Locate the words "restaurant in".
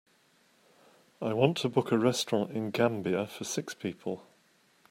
1.99-2.71